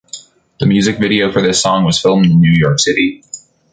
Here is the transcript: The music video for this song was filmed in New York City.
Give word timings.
The 0.59 0.65
music 0.65 0.97
video 0.97 1.31
for 1.31 1.43
this 1.43 1.61
song 1.61 1.83
was 1.85 2.01
filmed 2.01 2.25
in 2.25 2.41
New 2.41 2.51
York 2.57 2.79
City. 2.79 3.21